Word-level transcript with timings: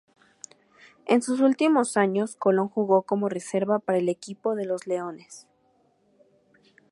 En 1.05 1.21
sus 1.21 1.41
últimos 1.41 1.95
años, 1.95 2.35
Colón 2.35 2.69
jugó 2.69 3.03
como 3.03 3.29
reserva 3.29 3.77
para 3.77 3.99
el 3.99 4.09
equipo 4.09 4.55
de 4.55 4.65
los 4.65 4.87
Leones. 4.87 5.45